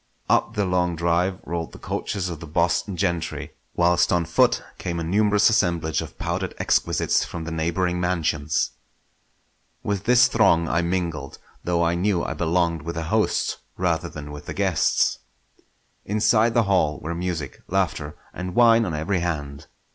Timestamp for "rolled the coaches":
1.45-2.27